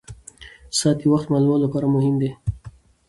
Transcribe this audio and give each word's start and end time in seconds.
ساعت 0.79 0.97
د 1.01 1.03
وخت 1.13 1.27
معلومولو 1.31 1.63
لپاره 1.65 1.85
مهم 1.95 2.15
ده. 2.21 2.29